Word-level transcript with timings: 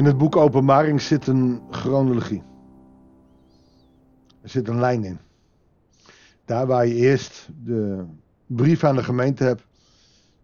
In 0.00 0.06
het 0.06 0.18
boek 0.18 0.36
Openbaring 0.36 1.00
zit 1.00 1.26
een 1.26 1.60
chronologie. 1.70 2.42
Er 4.42 4.48
zit 4.48 4.68
een 4.68 4.80
lijn 4.80 5.04
in. 5.04 5.18
Daar 6.44 6.66
waar 6.66 6.86
je 6.86 6.94
eerst 6.94 7.48
de 7.64 8.04
brief 8.46 8.84
aan 8.84 8.96
de 8.96 9.02
gemeente 9.02 9.44
hebt, 9.44 9.66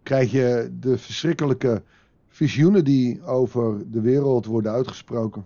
krijg 0.03 0.31
je 0.31 0.75
de 0.79 0.97
verschrikkelijke 0.97 1.83
visioenen 2.27 2.83
die 2.83 3.23
over 3.23 3.91
de 3.91 4.01
wereld 4.01 4.45
worden 4.45 4.71
uitgesproken. 4.71 5.45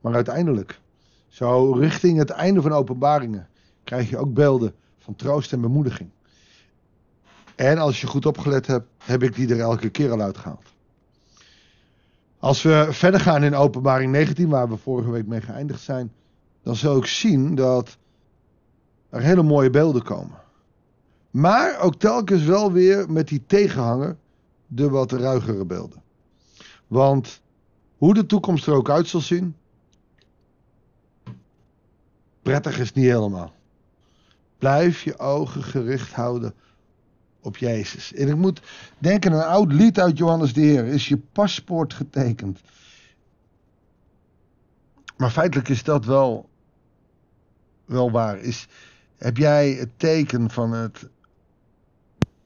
Maar 0.00 0.14
uiteindelijk, 0.14 0.80
zo 1.28 1.72
richting 1.72 2.18
het 2.18 2.30
einde 2.30 2.62
van 2.62 2.72
openbaringen, 2.72 3.48
krijg 3.84 4.10
je 4.10 4.18
ook 4.18 4.34
beelden 4.34 4.74
van 4.98 5.14
troost 5.14 5.52
en 5.52 5.60
bemoediging. 5.60 6.10
En 7.54 7.78
als 7.78 8.00
je 8.00 8.06
goed 8.06 8.26
opgelet 8.26 8.66
hebt, 8.66 8.86
heb 9.04 9.22
ik 9.22 9.34
die 9.34 9.48
er 9.54 9.60
elke 9.60 9.90
keer 9.90 10.10
al 10.10 10.20
uitgehaald. 10.20 10.71
Als 12.42 12.62
we 12.62 12.86
verder 12.90 13.20
gaan 13.20 13.44
in 13.44 13.54
openbaring 13.54 14.12
19, 14.12 14.48
waar 14.48 14.68
we 14.68 14.76
vorige 14.76 15.10
week 15.10 15.26
mee 15.26 15.40
geëindigd 15.40 15.80
zijn, 15.80 16.12
dan 16.62 16.76
zul 16.76 16.96
ik 16.96 17.06
zien 17.06 17.54
dat 17.54 17.98
er 19.08 19.20
hele 19.20 19.42
mooie 19.42 19.70
beelden 19.70 20.02
komen. 20.02 20.38
Maar 21.30 21.78
ook 21.80 21.94
telkens 21.94 22.44
wel 22.44 22.72
weer 22.72 23.10
met 23.10 23.28
die 23.28 23.42
tegenhanger 23.46 24.16
de 24.66 24.88
wat 24.88 25.12
ruigere 25.12 25.64
beelden. 25.64 26.02
Want 26.86 27.40
hoe 27.96 28.14
de 28.14 28.26
toekomst 28.26 28.66
er 28.66 28.74
ook 28.74 28.90
uit 28.90 29.08
zal 29.08 29.20
zien, 29.20 29.56
prettig 32.42 32.78
is 32.78 32.92
niet 32.92 33.06
helemaal. 33.06 33.52
Blijf 34.58 35.02
je 35.02 35.18
ogen 35.18 35.62
gericht 35.62 36.12
houden 36.12 36.54
op 37.42 37.56
Jezus. 37.56 38.12
En 38.14 38.28
ik 38.28 38.36
moet 38.36 38.62
denken 38.98 39.32
aan 39.32 39.38
een 39.38 39.44
oud 39.44 39.72
lied 39.72 40.00
uit 40.00 40.18
Johannes 40.18 40.52
de 40.52 40.60
Heer. 40.60 40.84
Is 40.84 41.08
je 41.08 41.18
paspoort 41.18 41.94
getekend? 41.94 42.60
Maar 45.16 45.30
feitelijk 45.30 45.68
is 45.68 45.84
dat 45.84 46.04
wel, 46.04 46.48
wel 47.84 48.10
waar. 48.10 48.38
Is, 48.38 48.68
heb 49.16 49.36
jij 49.36 49.70
het 49.70 49.90
teken 49.96 50.50
van 50.50 50.72
het 50.72 51.08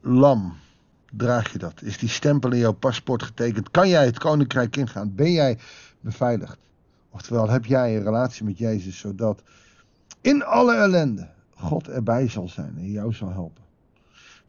lam? 0.01 0.57
Draag 1.11 1.51
je 1.51 1.57
dat? 1.57 1.81
Is 1.81 1.97
die 1.97 2.09
stempel 2.09 2.51
in 2.51 2.59
jouw 2.59 2.73
paspoort 2.73 3.23
getekend? 3.23 3.71
Kan 3.71 3.89
jij 3.89 4.05
het 4.05 4.19
koninkrijk 4.19 4.75
ingaan? 4.75 5.15
Ben 5.15 5.31
jij 5.31 5.57
beveiligd? 5.99 6.57
Oftewel, 7.09 7.49
heb 7.49 7.65
jij 7.65 7.95
een 7.95 8.03
relatie 8.03 8.43
met 8.45 8.57
Jezus 8.57 8.97
zodat 8.97 9.43
in 10.21 10.43
alle 10.43 10.75
ellende 10.75 11.29
God 11.55 11.87
erbij 11.87 12.29
zal 12.29 12.49
zijn 12.49 12.77
en 12.77 12.91
jou 12.91 13.13
zal 13.13 13.31
helpen? 13.31 13.66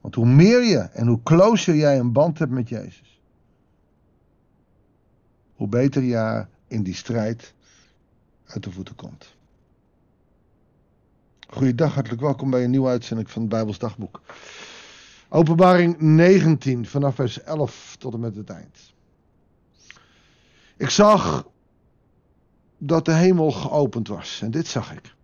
Want 0.00 0.14
hoe 0.14 0.27
meer 0.27 0.62
je 0.62 0.78
en 0.78 1.06
hoe 1.06 1.22
closer 1.22 1.77
jij 1.77 1.98
een 1.98 2.12
band 2.12 2.38
hebt 2.38 2.50
met 2.50 2.68
Jezus, 2.68 3.20
hoe 5.55 5.68
beter 5.68 6.02
je 6.02 6.46
in 6.66 6.82
die 6.82 6.94
strijd 6.94 7.55
uit 8.44 8.62
de 8.62 8.70
voeten 8.70 8.94
komt. 8.94 9.36
Goeiedag, 11.48 11.94
hartelijk 11.94 12.22
welkom 12.22 12.50
bij 12.50 12.64
een 12.64 12.70
nieuwe 12.70 12.88
uitzending 12.88 13.30
van 13.30 13.42
het 13.42 13.50
Bijbels 13.50 13.78
Dagboek. 13.78 14.20
Openbaring 15.28 16.00
19, 16.00 16.86
vanaf 16.86 17.14
vers 17.14 17.42
11 17.42 17.96
tot 17.98 18.14
en 18.14 18.20
met 18.20 18.36
het 18.36 18.50
eind. 18.50 18.92
Ik 20.77 20.90
zag 20.90 21.48
dat 22.78 23.05
de 23.05 23.12
hemel 23.12 23.50
geopend 23.50 24.08
was. 24.08 24.40
En 24.42 24.50
dit 24.50 24.66
zag 24.66 24.92
ik. 24.92 25.14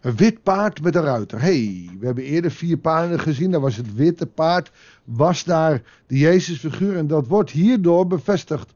Een 0.00 0.16
wit 0.16 0.42
paard 0.42 0.82
met 0.82 0.94
een 0.94 1.02
ruiter. 1.02 1.40
hey, 1.40 1.90
we 1.98 2.06
hebben 2.06 2.24
eerder 2.24 2.50
vier 2.50 2.76
paarden 2.76 3.20
gezien. 3.20 3.50
Daar 3.50 3.60
was 3.60 3.76
het 3.76 3.94
witte 3.94 4.26
paard, 4.26 4.70
was 5.04 5.44
daar 5.44 5.82
de 6.06 6.18
Jezusfiguur. 6.18 6.96
En 6.96 7.06
dat 7.06 7.26
wordt 7.26 7.50
hierdoor 7.50 8.06
bevestigd. 8.06 8.74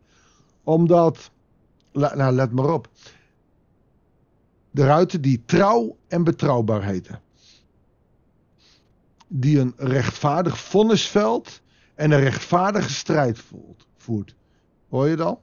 Omdat, 0.62 1.30
nou 1.92 2.32
let 2.32 2.52
maar 2.52 2.72
op. 2.72 2.88
De 4.70 4.84
ruiter 4.84 5.20
die 5.20 5.42
trouw 5.44 5.96
en 6.08 6.24
betrouwbaar 6.24 6.84
heten. 6.84 7.20
Die 9.28 9.58
een 9.58 9.74
rechtvaardig 9.77 10.58
vonnis 10.58 11.06
velt 11.06 11.61
en 11.94 12.11
een 12.11 12.20
rechtvaardige 12.20 12.90
strijd 12.90 13.40
voert. 13.96 14.34
Hoor 14.88 15.08
je 15.08 15.16
dat? 15.16 15.38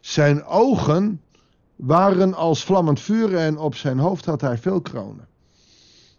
Zijn 0.00 0.44
ogen 0.44 1.20
waren 1.86 2.34
als 2.34 2.64
vlammend 2.64 3.00
vuur 3.00 3.36
en 3.36 3.58
op 3.58 3.74
zijn 3.74 3.98
hoofd 3.98 4.24
had 4.24 4.40
hij 4.40 4.58
veel 4.58 4.80
kronen. 4.80 5.26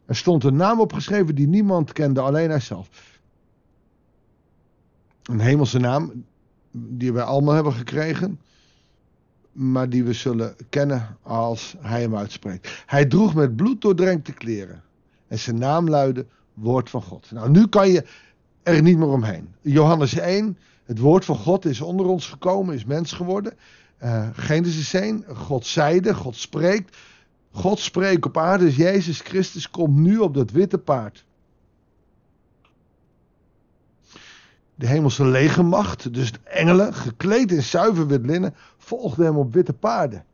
Er 0.05 0.15
stond 0.15 0.43
een 0.43 0.55
naam 0.55 0.79
opgeschreven 0.79 1.35
die 1.35 1.47
niemand 1.47 1.93
kende, 1.93 2.21
alleen 2.21 2.49
hij 2.49 2.59
zelf. 2.59 3.19
Een 5.23 5.39
hemelse 5.39 5.79
naam 5.79 6.25
die 6.71 7.13
wij 7.13 7.23
allemaal 7.23 7.53
hebben 7.53 7.73
gekregen, 7.73 8.39
maar 9.51 9.89
die 9.89 10.03
we 10.03 10.13
zullen 10.13 10.55
kennen 10.69 11.17
als 11.21 11.75
hij 11.79 12.01
hem 12.01 12.15
uitspreekt. 12.15 12.83
Hij 12.85 13.05
droeg 13.05 13.33
met 13.33 13.55
bloed 13.55 13.81
doordrenkte 13.81 14.33
kleren 14.33 14.83
en 15.27 15.39
zijn 15.39 15.57
naam 15.57 15.89
luidde 15.89 16.25
Woord 16.53 16.89
van 16.89 17.01
God. 17.01 17.31
Nou, 17.31 17.49
nu 17.49 17.67
kan 17.67 17.89
je 17.89 18.05
er 18.63 18.81
niet 18.81 18.97
meer 18.97 19.07
omheen. 19.07 19.53
Johannes 19.61 20.13
1, 20.13 20.57
het 20.83 20.99
woord 20.99 21.25
van 21.25 21.35
God 21.35 21.65
is 21.65 21.81
onder 21.81 22.05
ons 22.05 22.27
gekomen, 22.27 22.75
is 22.75 22.85
mens 22.85 23.11
geworden. 23.11 23.53
Uh, 24.03 24.27
Genesis 24.33 24.93
1, 24.93 25.23
God 25.33 25.65
zeide, 25.65 26.13
God 26.13 26.35
spreekt. 26.35 26.97
God 27.51 27.79
spreekt 27.79 28.25
op 28.25 28.37
aarde, 28.37 28.65
dus 28.65 28.75
Jezus 28.75 29.19
Christus 29.19 29.69
komt 29.69 29.95
nu 29.95 30.17
op 30.17 30.33
dat 30.33 30.51
witte 30.51 30.77
paard. 30.77 31.25
De 34.75 34.87
hemelse 34.87 35.25
legermacht, 35.25 36.13
dus 36.13 36.31
de 36.31 36.39
engelen, 36.43 36.93
gekleed 36.93 37.51
in 37.51 37.63
zuiver 37.63 38.07
wit 38.07 38.25
linnen, 38.25 38.55
volgden 38.77 39.25
hem 39.25 39.37
op 39.37 39.53
witte 39.53 39.73
paarden. 39.73 40.25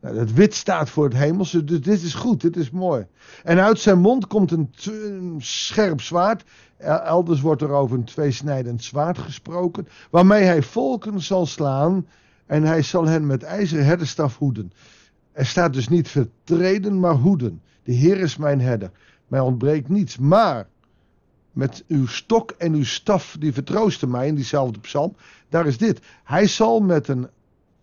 Nou, 0.00 0.16
dat 0.16 0.32
wit 0.32 0.54
staat 0.54 0.90
voor 0.90 1.04
het 1.04 1.14
hemelse, 1.14 1.64
dus 1.64 1.80
dit 1.80 2.02
is 2.02 2.14
goed, 2.14 2.40
dit 2.40 2.56
is 2.56 2.70
mooi. 2.70 3.06
En 3.42 3.60
uit 3.60 3.78
zijn 3.78 3.98
mond 3.98 4.26
komt 4.26 4.50
een, 4.50 4.70
een 4.84 5.36
scherp 5.38 6.00
zwaard. 6.00 6.44
Elders 6.76 7.40
wordt 7.40 7.62
er 7.62 7.70
over 7.70 7.96
een 7.96 8.04
tweesnijdend 8.04 8.84
zwaard 8.84 9.18
gesproken, 9.18 9.88
waarmee 10.10 10.42
hij 10.42 10.62
volken 10.62 11.20
zal 11.20 11.46
slaan 11.46 12.06
en 12.46 12.62
hij 12.62 12.82
zal 12.82 13.06
hen 13.06 13.26
met 13.26 13.42
ijzeren 13.42 13.84
herderstaf 13.84 14.38
hoeden. 14.38 14.72
Er 15.32 15.46
staat 15.46 15.72
dus 15.72 15.88
niet 15.88 16.08
vertreden, 16.08 17.00
maar 17.00 17.14
hoeden. 17.14 17.62
De 17.82 17.92
Heer 17.92 18.18
is 18.18 18.36
mijn 18.36 18.60
herder. 18.60 18.90
Mij 19.26 19.40
ontbreekt 19.40 19.88
niets. 19.88 20.18
Maar 20.18 20.66
met 21.52 21.84
uw 21.88 22.06
stok 22.06 22.50
en 22.50 22.74
uw 22.74 22.84
staf, 22.84 23.36
die 23.38 23.52
vertroosten 23.52 24.10
mij 24.10 24.26
in 24.26 24.34
diezelfde 24.34 24.80
psalm. 24.80 25.16
Daar 25.48 25.66
is 25.66 25.78
dit. 25.78 26.00
Hij 26.24 26.46
zal 26.46 26.80
met 26.80 27.08
een 27.08 27.28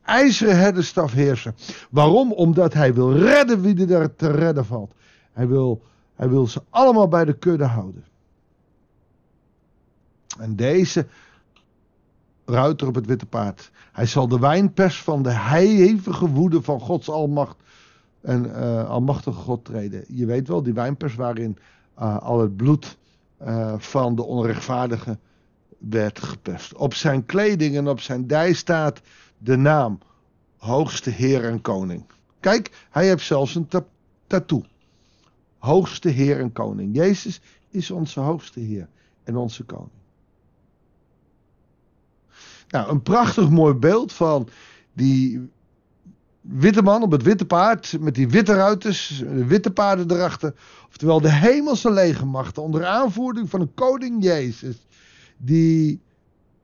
ijzeren 0.03 0.57
herderstaf 0.57 1.11
heersen. 1.11 1.55
Waarom? 1.89 2.31
Omdat 2.31 2.73
hij 2.73 2.93
wil 2.93 3.13
redden 3.17 3.61
wie 3.61 3.87
er 3.87 4.15
te 4.15 4.31
redden 4.31 4.65
valt. 4.65 4.93
Hij 5.31 5.47
wil, 5.47 5.81
hij 6.15 6.29
wil 6.29 6.47
ze 6.47 6.61
allemaal 6.69 7.07
bij 7.07 7.25
de 7.25 7.37
kudde 7.37 7.65
houden. 7.65 8.03
En 10.39 10.55
deze 10.55 11.07
ruiter 12.51 12.87
op 12.87 12.95
het 12.95 13.05
witte 13.05 13.25
paard. 13.25 13.71
Hij 13.91 14.05
zal 14.05 14.27
de 14.27 14.39
wijnpers 14.39 15.01
van 15.01 15.23
de 15.23 15.39
hevige 15.39 16.29
woede 16.29 16.61
van 16.61 16.79
Gods 16.79 17.09
almacht 17.09 17.57
en 18.21 18.45
uh, 18.45 18.89
almachtige 18.89 19.39
God 19.39 19.65
treden. 19.65 20.03
Je 20.07 20.25
weet 20.25 20.47
wel, 20.47 20.63
die 20.63 20.73
wijnpers 20.73 21.15
waarin 21.15 21.57
uh, 21.99 22.17
al 22.17 22.39
het 22.39 22.55
bloed 22.55 22.97
uh, 23.41 23.73
van 23.77 24.15
de 24.15 24.23
onrechtvaardige 24.23 25.17
werd 25.77 26.19
geperst. 26.19 26.73
Op 26.75 26.93
zijn 26.93 27.25
kleding 27.25 27.75
en 27.75 27.87
op 27.87 27.99
zijn 27.99 28.27
dij 28.27 28.53
staat 28.53 29.01
de 29.37 29.55
naam 29.55 29.99
Hoogste 30.57 31.09
Heer 31.09 31.43
en 31.45 31.61
Koning. 31.61 32.05
Kijk, 32.39 32.87
hij 32.89 33.07
heeft 33.07 33.25
zelfs 33.25 33.55
een 33.55 33.67
ta 33.67 33.85
tattoo. 34.27 34.63
Hoogste 35.57 36.09
Heer 36.09 36.39
en 36.39 36.51
Koning. 36.51 36.95
Jezus 36.95 37.41
is 37.69 37.91
onze 37.91 38.19
hoogste 38.19 38.59
Heer 38.59 38.87
en 39.23 39.35
onze 39.35 39.63
Koning. 39.63 40.00
Nou, 42.71 42.89
een 42.89 43.01
prachtig 43.01 43.49
mooi 43.49 43.73
beeld 43.73 44.13
van 44.13 44.49
die 44.93 45.49
witte 46.41 46.81
man 46.81 47.03
op 47.03 47.11
het 47.11 47.23
witte 47.23 47.45
paard. 47.45 47.97
Met 47.99 48.15
die 48.15 48.29
witte 48.29 48.53
ruiters, 48.53 49.23
witte 49.27 49.71
paarden 49.71 50.11
erachter. 50.11 50.53
Oftewel 50.87 51.21
de 51.21 51.31
hemelse 51.31 51.91
legermachten 51.91 52.63
onder 52.63 52.85
aanvoering 52.85 53.49
van 53.49 53.61
een 53.61 53.73
koning 53.73 54.23
Jezus. 54.23 54.87
Die 55.37 56.01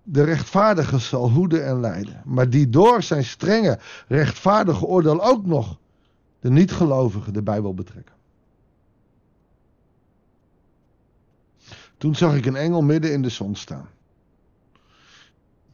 de 0.03 0.23
rechtvaardige 0.23 0.99
zal 0.99 1.29
hoeden 1.29 1.65
en 1.65 1.79
leiden. 1.79 2.21
Maar 2.25 2.49
die 2.49 2.69
door 2.69 3.03
zijn 3.03 3.23
strenge 3.23 3.79
rechtvaardige 4.07 4.85
oordeel 4.85 5.23
ook 5.23 5.45
nog 5.45 5.79
de 6.39 6.49
niet-gelovigen 6.49 7.33
de 7.33 7.43
Bijbel 7.43 7.73
betrekken. 7.73 8.15
Toen 11.97 12.15
zag 12.15 12.35
ik 12.35 12.45
een 12.45 12.55
engel 12.55 12.81
midden 12.81 13.11
in 13.11 13.21
de 13.21 13.29
zon 13.29 13.55
staan. 13.55 13.89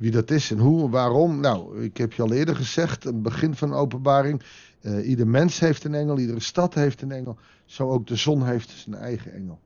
Wie 0.04 0.12
dat 0.12 0.32
is 0.32 0.52
en 0.52 0.60
hoe 0.60 0.84
en 0.84 0.90
waarom. 0.90 1.40
Nou, 1.40 1.84
ik 1.84 1.98
heb 1.98 2.14
je 2.14 2.22
al 2.22 2.32
eerder 2.32 2.56
gezegd, 2.56 3.04
het 3.04 3.22
begin 3.22 3.56
van 3.56 3.70
de 3.70 3.76
openbaring. 3.76 4.42
Uh, 4.82 5.08
ieder 5.08 5.28
mens 5.28 5.60
heeft 5.60 5.84
een 5.84 5.94
engel, 5.94 6.18
iedere 6.18 6.40
stad 6.40 6.74
heeft 6.74 7.02
een 7.02 7.12
engel. 7.12 7.38
Zo 7.66 7.90
ook 7.90 8.08
de 8.08 8.16
zon 8.16 8.46
heeft 8.46 8.70
zijn 8.70 8.96
eigen 8.96 9.34
engel. 9.34 9.60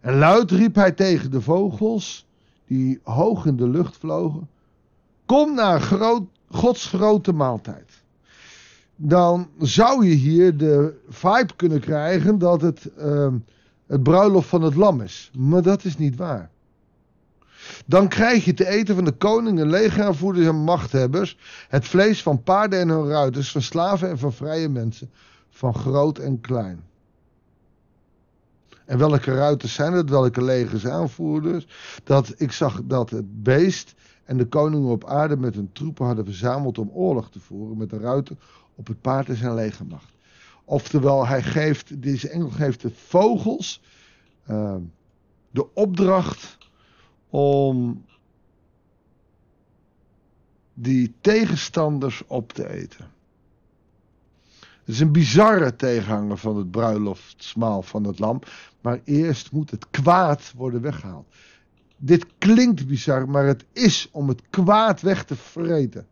En 0.00 0.18
luid 0.18 0.50
riep 0.50 0.74
hij 0.74 0.92
tegen 0.92 1.30
de 1.30 1.40
vogels 1.40 2.26
die 2.66 3.00
hoog 3.02 3.46
in 3.46 3.56
de 3.56 3.68
lucht 3.68 3.96
vlogen. 3.96 4.48
Kom 5.24 5.54
naar 5.54 5.80
groot, 5.80 6.22
Gods 6.48 6.86
grote 6.86 7.32
maaltijd. 7.32 8.02
dan 8.96 9.48
zou 9.58 10.06
je 10.06 10.14
hier 10.14 10.56
de 10.56 10.94
vibe 11.08 11.56
kunnen 11.56 11.80
krijgen 11.80 12.38
dat 12.38 12.60
het 12.60 12.90
ehm, 12.96 13.34
het 13.86 14.02
bruiloft 14.02 14.48
van 14.48 14.62
het 14.62 14.74
lam 14.74 15.00
is. 15.00 15.30
Maar 15.38 15.62
dat 15.62 15.84
is 15.84 15.96
niet 15.96 16.16
waar. 16.16 16.50
Dan 17.86 18.08
krijg 18.08 18.44
je 18.44 18.54
te 18.54 18.68
eten 18.68 18.94
van 18.94 19.04
de 19.04 19.12
koningen, 19.12 19.68
legervoerders 19.68 20.46
en 20.46 20.56
machthebbers, 20.56 21.38
het 21.68 21.86
vlees 21.86 22.22
van 22.22 22.42
paarden 22.42 22.80
en 22.80 22.88
hun 22.88 23.08
ruiters, 23.08 23.50
van 23.50 23.62
slaven 23.62 24.08
en 24.08 24.18
van 24.18 24.32
vrije 24.32 24.68
mensen, 24.68 25.10
van 25.48 25.74
groot 25.74 26.18
en 26.18 26.40
klein. 26.40 26.84
En 28.84 28.98
welke 28.98 29.34
ruiters 29.34 29.74
zijn 29.74 29.92
het? 29.92 30.10
Welke 30.10 30.44
legers 30.44 30.86
aanvoerders? 30.86 31.66
Dat 32.04 32.34
ik 32.36 32.52
zag 32.52 32.80
dat 32.84 33.10
het 33.10 33.42
beest 33.42 33.94
en 34.24 34.36
de 34.36 34.46
koningen 34.46 34.90
op 34.90 35.04
aarde 35.04 35.36
met 35.36 35.54
hun 35.54 35.72
troepen 35.72 36.06
hadden 36.06 36.24
verzameld 36.24 36.78
om 36.78 36.90
oorlog 36.92 37.30
te 37.30 37.40
voeren 37.40 37.76
met 37.76 37.90
de 37.90 37.98
ruiter 37.98 38.36
op 38.74 38.86
het 38.86 39.00
paard 39.00 39.28
en 39.28 39.36
zijn 39.36 39.54
legermacht. 39.54 40.14
Oftewel, 40.64 41.26
hij 41.26 41.42
geeft, 41.42 42.02
deze 42.02 42.28
engel 42.28 42.50
geeft 42.50 42.80
de 42.82 42.90
vogels 42.90 43.82
uh, 44.50 44.74
de 45.50 45.74
opdracht 45.74 46.55
om 47.36 48.04
die 50.74 51.14
tegenstanders 51.20 52.22
op 52.26 52.52
te 52.52 52.68
eten. 52.68 53.10
Het 54.58 54.94
is 54.94 55.00
een 55.00 55.12
bizarre 55.12 55.76
tegenhanger 55.76 56.38
van 56.38 56.56
het 56.56 56.70
bruiloftsmaal 56.70 57.82
van 57.82 58.04
het 58.04 58.18
lam. 58.18 58.40
Maar 58.80 59.00
eerst 59.04 59.52
moet 59.52 59.70
het 59.70 59.90
kwaad 59.90 60.52
worden 60.56 60.80
weggehaald. 60.80 61.34
Dit 61.96 62.26
klinkt 62.38 62.86
bizar, 62.86 63.28
maar 63.28 63.46
het 63.46 63.64
is 63.72 64.08
om 64.12 64.28
het 64.28 64.42
kwaad 64.50 65.00
weg 65.00 65.24
te 65.24 65.36
vreten. 65.36 66.06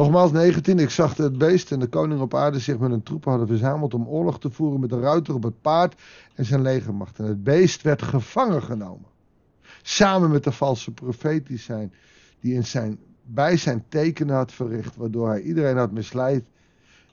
Nogmaals 0.00 0.32
19, 0.32 0.78
ik 0.78 0.90
zag 0.90 1.16
het 1.16 1.38
beest 1.38 1.72
en 1.72 1.78
de 1.78 1.86
koning 1.86 2.20
op 2.20 2.34
aarde 2.34 2.58
zich 2.58 2.78
met 2.78 2.90
een 2.90 3.02
troepen 3.02 3.30
hadden 3.30 3.48
verzameld 3.48 3.94
om 3.94 4.06
oorlog 4.06 4.40
te 4.40 4.50
voeren 4.50 4.80
met 4.80 4.90
de 4.90 5.00
ruiter 5.00 5.34
op 5.34 5.42
het 5.42 5.60
paard 5.60 6.00
en 6.34 6.44
zijn 6.44 6.62
legermacht. 6.62 7.18
En 7.18 7.24
het 7.24 7.44
beest 7.44 7.82
werd 7.82 8.02
gevangen 8.02 8.62
genomen. 8.62 9.08
Samen 9.82 10.30
met 10.30 10.44
de 10.44 10.52
valse 10.52 10.90
profeet 10.90 11.46
die, 11.46 11.58
zijn, 11.58 11.92
die 12.40 12.54
in 12.54 12.64
zijn, 12.64 12.98
bij 13.22 13.56
zijn 13.56 13.84
tekenen 13.88 14.34
had 14.34 14.52
verricht, 14.52 14.96
waardoor 14.96 15.28
hij 15.28 15.42
iedereen 15.42 15.76
had 15.76 15.92
misleid 15.92 16.44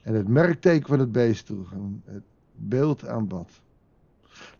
en 0.02 0.14
het 0.14 0.28
merkteken 0.28 0.88
van 0.88 0.98
het 0.98 1.12
beest 1.12 1.46
droeg 1.46 1.72
en 1.72 2.02
het 2.04 2.24
beeld 2.54 3.06
aanbad. 3.06 3.50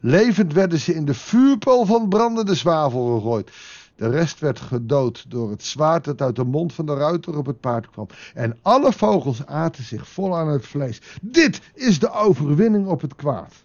Levend 0.00 0.52
werden 0.52 0.78
ze 0.78 0.94
in 0.94 1.04
de 1.04 1.14
vuurpool 1.14 1.84
van 1.84 2.08
brandende 2.08 2.54
zwavel 2.54 3.14
gegooid. 3.14 3.50
De 3.98 4.08
rest 4.08 4.38
werd 4.40 4.60
gedood 4.60 5.24
door 5.28 5.50
het 5.50 5.62
zwaard 5.62 6.04
dat 6.04 6.22
uit 6.22 6.36
de 6.36 6.44
mond 6.44 6.72
van 6.72 6.86
de 6.86 6.94
ruiter 6.94 7.36
op 7.36 7.46
het 7.46 7.60
paard 7.60 7.90
kwam. 7.90 8.06
En 8.34 8.58
alle 8.62 8.92
vogels 8.92 9.46
aten 9.46 9.84
zich 9.84 10.08
vol 10.08 10.36
aan 10.36 10.48
het 10.48 10.66
vlees. 10.66 11.00
Dit 11.22 11.60
is 11.74 11.98
de 11.98 12.12
overwinning 12.12 12.86
op 12.86 13.00
het 13.00 13.14
kwaad. 13.14 13.64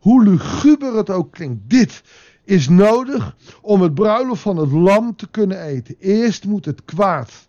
Hoe 0.00 0.24
luguber 0.24 0.96
het 0.96 1.10
ook 1.10 1.32
klinkt, 1.32 1.70
dit 1.70 2.02
is 2.44 2.68
nodig 2.68 3.36
om 3.60 3.82
het 3.82 3.94
bruiloft 3.94 4.42
van 4.42 4.56
het 4.56 4.72
lam 4.72 5.16
te 5.16 5.28
kunnen 5.28 5.62
eten. 5.62 5.96
Eerst 5.98 6.44
moet 6.44 6.64
het 6.64 6.84
kwaad, 6.84 7.48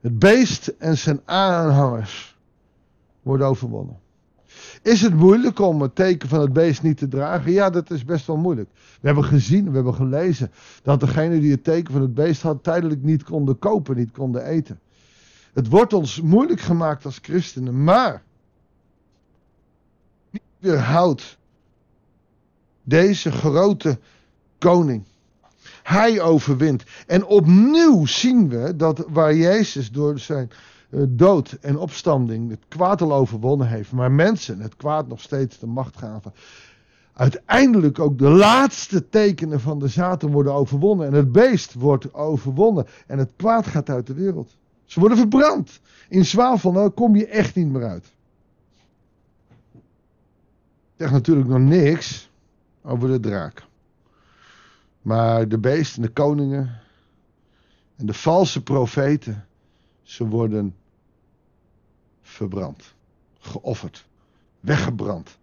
het 0.00 0.18
beest 0.18 0.66
en 0.68 0.98
zijn 0.98 1.20
aanhangers 1.24 2.36
worden 3.22 3.46
overwonnen. 3.46 3.98
Is 4.82 5.00
het 5.00 5.14
moeilijk 5.14 5.58
om 5.58 5.82
het 5.82 5.94
teken 5.94 6.28
van 6.28 6.40
het 6.40 6.52
beest 6.52 6.82
niet 6.82 6.96
te 6.98 7.08
dragen? 7.08 7.52
Ja, 7.52 7.70
dat 7.70 7.90
is 7.90 8.04
best 8.04 8.26
wel 8.26 8.36
moeilijk. 8.36 8.68
We 8.74 9.06
hebben 9.06 9.24
gezien, 9.24 9.68
we 9.68 9.74
hebben 9.74 9.94
gelezen 9.94 10.50
dat 10.82 11.00
degene 11.00 11.40
die 11.40 11.50
het 11.50 11.64
teken 11.64 11.92
van 11.92 12.02
het 12.02 12.14
beest 12.14 12.42
had 12.42 12.62
tijdelijk 12.62 13.02
niet 13.02 13.22
konden 13.22 13.58
kopen, 13.58 13.96
niet 13.96 14.10
konden 14.10 14.44
eten. 14.44 14.80
Het 15.52 15.68
wordt 15.68 15.92
ons 15.92 16.20
moeilijk 16.20 16.60
gemaakt 16.60 17.04
als 17.04 17.18
christenen, 17.22 17.84
maar 17.84 18.22
niet 20.30 20.42
weerhoudt 20.58 21.38
deze 22.82 23.32
grote 23.32 23.98
koning. 24.58 25.04
Hij 25.82 26.20
overwint. 26.20 26.84
En 27.06 27.24
opnieuw 27.24 28.06
zien 28.06 28.48
we 28.48 28.76
dat 28.76 29.04
waar 29.08 29.34
Jezus 29.34 29.90
door 29.90 30.18
zijn 30.18 30.50
dood 30.90 31.52
en 31.60 31.78
opstanding 31.78 32.50
het 32.50 32.64
kwaad 32.68 33.02
al 33.02 33.12
overwonnen 33.12 33.68
heeft, 33.68 33.92
maar 33.92 34.12
mensen 34.12 34.60
het 34.60 34.76
kwaad 34.76 35.08
nog 35.08 35.20
steeds 35.20 35.58
de 35.58 35.66
macht 35.66 35.96
gaven. 35.96 36.32
Uiteindelijk 37.12 37.98
ook 37.98 38.18
de 38.18 38.28
laatste 38.28 39.08
tekenen 39.08 39.60
van 39.60 39.78
de 39.78 39.88
zaten 39.88 40.30
worden 40.30 40.52
overwonnen 40.52 41.06
en 41.06 41.12
het 41.12 41.32
beest 41.32 41.74
wordt 41.74 42.14
overwonnen 42.14 42.86
en 43.06 43.18
het 43.18 43.32
kwaad 43.36 43.66
gaat 43.66 43.90
uit 43.90 44.06
de 44.06 44.14
wereld. 44.14 44.56
Ze 44.84 45.00
worden 45.00 45.18
verbrand. 45.18 45.80
In 46.08 46.24
zwavel, 46.24 46.72
nou 46.72 46.90
kom 46.90 47.16
je 47.16 47.26
echt 47.26 47.54
niet 47.54 47.68
meer 47.68 47.84
uit. 47.84 48.12
Ik 50.94 51.06
zeg 51.06 51.10
natuurlijk 51.10 51.48
nog 51.48 51.58
niks 51.58 52.30
over 52.82 53.08
de 53.08 53.20
draak. 53.20 53.66
Maar 55.02 55.48
de 55.48 55.58
beest 55.58 55.96
en 55.96 56.02
de 56.02 56.08
koningen 56.08 56.80
en 57.96 58.06
de 58.06 58.14
valse 58.14 58.62
profeten, 58.62 59.46
ze 60.02 60.26
worden 60.26 60.74
verbrand, 62.30 62.94
geofferd, 63.38 64.06
weggebrand. 64.60 65.38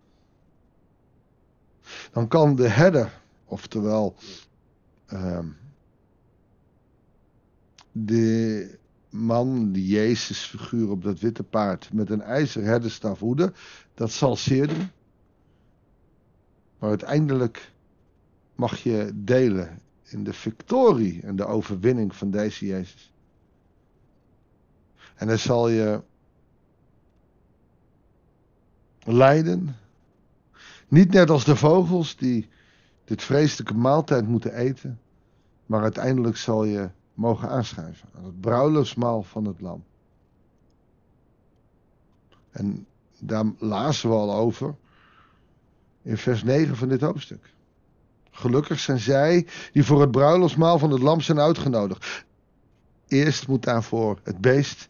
Dan 2.11 2.27
kan 2.27 2.55
de 2.55 2.67
herder, 2.67 3.21
oftewel 3.45 4.15
uh, 5.13 5.39
de 7.91 8.77
man, 9.09 9.71
die 9.71 9.87
Jezus 9.87 10.39
figuur 10.39 10.89
op 10.89 11.03
dat 11.03 11.19
witte 11.19 11.43
paard, 11.43 11.93
met 11.93 12.09
een 12.09 12.21
ijzeren 12.21 12.67
herderstaf 12.67 13.19
hoeden, 13.19 13.53
dat 13.93 14.11
zal 14.11 14.35
zeer 14.35 14.67
doen. 14.67 14.89
Maar 16.79 16.89
uiteindelijk 16.89 17.71
mag 18.55 18.77
je 18.77 19.11
delen 19.15 19.79
in 20.03 20.23
de 20.23 20.33
victorie 20.33 21.21
en 21.21 21.35
de 21.35 21.45
overwinning 21.45 22.15
van 22.15 22.31
deze 22.31 22.65
Jezus. 22.65 23.13
En 25.15 25.27
dan 25.27 25.37
zal 25.37 25.69
je 25.69 26.01
lijden. 29.13 29.75
Niet 30.87 31.11
net 31.11 31.29
als 31.29 31.45
de 31.45 31.55
vogels 31.55 32.15
die 32.15 32.49
dit 33.03 33.23
vreselijke 33.23 33.73
maaltijd 33.73 34.27
moeten 34.27 34.53
eten, 34.53 34.99
maar 35.65 35.81
uiteindelijk 35.81 36.37
zal 36.37 36.63
je 36.63 36.89
mogen 37.13 37.49
aanschuiven 37.49 38.09
aan 38.17 38.25
het 38.25 38.41
bruiloftsmaal 38.41 39.23
van 39.23 39.45
het 39.45 39.61
lam. 39.61 39.83
En 42.51 42.85
daar 43.19 43.45
lazen 43.57 44.09
we 44.09 44.15
al 44.15 44.33
over 44.33 44.75
in 46.01 46.17
vers 46.17 46.43
9 46.43 46.75
van 46.75 46.89
dit 46.89 47.01
hoofdstuk. 47.01 47.53
Gelukkig 48.31 48.79
zijn 48.79 48.99
zij 48.99 49.47
die 49.71 49.83
voor 49.83 50.01
het 50.01 50.11
bruiloftsmaal 50.11 50.79
van 50.79 50.91
het 50.91 51.01
lam 51.01 51.21
zijn 51.21 51.39
uitgenodigd. 51.39 52.25
Eerst 53.07 53.47
moet 53.47 53.63
daarvoor 53.63 54.19
het 54.23 54.37
beest 54.37 54.87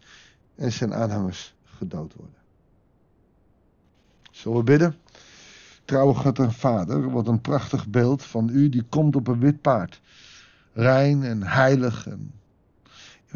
en 0.54 0.72
zijn 0.72 0.94
aanhangers 0.94 1.54
gedood 1.64 2.14
worden. 2.14 2.36
Zullen 4.38 4.58
we 4.58 4.64
bidden? 4.64 4.96
En 5.84 6.52
Vader, 6.52 7.10
wat 7.10 7.26
een 7.28 7.40
prachtig 7.40 7.88
beeld 7.88 8.22
van 8.22 8.48
u 8.48 8.68
die 8.68 8.82
komt 8.82 9.16
op 9.16 9.26
een 9.26 9.40
wit 9.40 9.60
paard. 9.60 10.00
Rein 10.72 11.22
en 11.22 11.42
heilig. 11.42 12.06
En... 12.06 12.32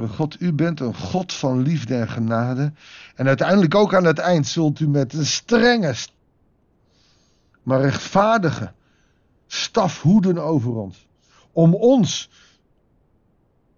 God, 0.09 0.41
u 0.41 0.53
bent 0.53 0.81
een 0.81 0.95
God 0.95 1.33
van 1.33 1.63
liefde 1.63 1.95
en 1.95 2.09
genade. 2.09 2.73
En 3.15 3.27
uiteindelijk 3.27 3.75
ook 3.75 3.95
aan 3.95 4.05
het 4.05 4.19
eind 4.19 4.47
zult 4.47 4.81
u 4.81 4.89
met 4.89 5.13
een 5.13 5.27
strenge, 5.27 5.95
maar 7.63 7.81
rechtvaardige 7.81 8.73
staf 9.47 10.03
hoeden 10.03 10.39
over 10.39 10.75
ons. 10.75 11.09
Om 11.53 11.75
ons 11.75 12.31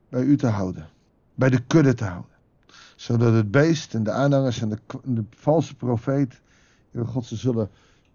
bij 0.08 0.22
u 0.22 0.36
te 0.36 0.46
houden. 0.46 0.88
Bij 1.34 1.50
de 1.50 1.60
kudde 1.60 1.94
te 1.94 2.04
houden. 2.04 2.32
Zodat 2.96 3.34
het 3.34 3.50
beest 3.50 3.94
en 3.94 4.02
de 4.02 4.10
aanhangers 4.10 4.60
en 4.60 4.68
de, 4.68 4.78
de 5.04 5.24
valse 5.30 5.74
profeet 5.74 6.42
Heer 6.94 7.06
God, 7.06 7.26
ze 7.26 7.36
zullen 7.36 7.70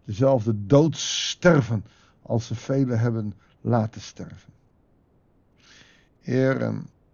dezelfde 0.05 0.65
dood 0.65 0.97
sterven 0.97 1.85
als 2.21 2.47
ze 2.47 2.55
velen 2.55 2.99
hebben 2.99 3.33
laten 3.61 4.01
sterven. 4.01 4.53
Heer, 6.19 6.73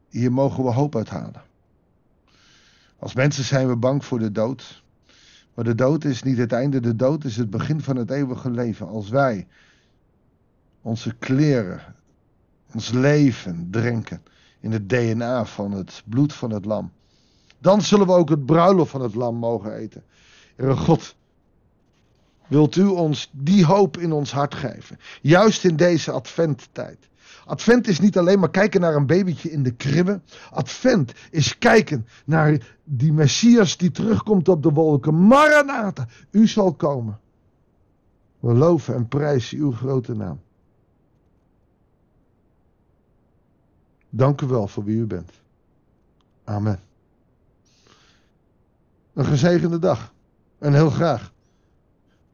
hier 0.10 0.32
mogen 0.32 0.64
we 0.64 0.72
hoop 0.72 0.96
uithalen. 0.96 1.42
Als 3.00 3.14
mensen 3.14 3.44
zijn 3.44 3.68
we 3.68 3.76
bang 3.76 4.06
voor 4.06 4.20
de 4.20 4.32
dood. 4.32 4.84
Maar 5.54 5.66
de 5.66 5.76
dood 5.76 6.04
is 6.04 6.24
niet 6.24 6.38
het 6.38 6.52
einde, 6.52 6.80
de 6.80 6.96
dood 6.96 7.24
is 7.24 7.38
het 7.38 7.50
begin 7.50 7.82
van 7.82 7.96
het 7.96 8.12
eeuwige 8.12 8.52
leven. 8.52 8.88
Als 8.88 9.10
wij 9.10 9.48
onze 10.82 11.16
kleren, 11.16 11.96
ons 12.74 12.92
leven 12.92 13.68
drinken 13.72 14.24
in 14.60 14.72
het 14.72 14.90
DNA 14.90 15.46
van 15.46 15.72
het 15.72 16.04
bloed 16.06 16.34
van 16.34 16.52
het 16.52 16.66
lam. 16.66 16.92
Dan 17.60 17.82
zullen 17.82 18.06
we 18.06 18.14
ook 18.14 18.30
het 18.30 18.46
bruiloft 18.46 18.92
van 18.92 19.02
het 19.02 19.16
lam 19.16 19.36
mogen 19.36 19.74
eten. 19.74 20.04
Heer 20.56 20.78
God, 20.78 21.16
wilt 22.48 22.76
u 22.76 22.86
ons 22.86 23.30
die 23.32 23.66
hoop 23.66 23.98
in 23.98 24.12
ons 24.12 24.32
hart 24.32 24.56
geven. 24.56 25.00
Juist 25.22 25.64
in 25.64 25.76
deze 25.76 26.12
adventtijd. 26.12 27.10
Advent 27.46 27.88
is 27.88 28.00
niet 28.00 28.18
alleen 28.18 28.40
maar 28.40 28.50
kijken 28.50 28.82
naar 28.82 28.96
een 28.96 29.06
babytje 29.06 29.52
in 29.52 29.64
de 29.64 29.72
kribbe. 29.72 30.22
Advent 30.52 31.14
is 31.32 31.58
kijken 31.58 32.08
naar 32.26 32.76
die 32.84 33.14
Messias 33.14 33.78
die 33.78 33.92
terugkomt 33.92 34.48
op 34.48 34.64
de 34.64 34.70
wolken. 34.70 35.28
Maranatha, 35.28 36.08
u 36.32 36.48
zal 36.48 36.74
komen. 36.74 37.20
We 38.40 38.54
loven 38.54 38.96
en 38.96 39.08
prijzen 39.08 39.58
uw 39.58 39.72
grote 39.72 40.14
naam. 40.14 40.42
Dank 44.10 44.42
u 44.42 44.48
wel 44.48 44.68
voor 44.68 44.84
wie 44.84 44.98
u 44.98 45.06
bent. 45.06 45.32
Amen. 46.44 46.80
Een 49.14 49.26
gezegende 49.26 49.80
dag. 49.80 50.14
En 50.60 50.74
heel 50.74 50.90
graag 50.90 51.34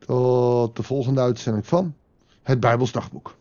tot 0.06 0.76
de 0.76 0.84
volgende 0.84 1.22
uitzending 1.22 1.68
van 1.68 1.96
het 2.44 2.60
Bijbels 2.60 2.92
Dagboek. 2.92 3.36